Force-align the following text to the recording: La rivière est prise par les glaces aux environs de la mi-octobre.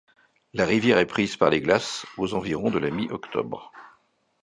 La 0.55 0.65
rivière 0.65 0.97
est 0.97 1.05
prise 1.05 1.37
par 1.37 1.51
les 1.51 1.61
glaces 1.61 2.07
aux 2.17 2.33
environs 2.33 2.71
de 2.71 2.79
la 2.79 2.89
mi-octobre. 2.89 3.71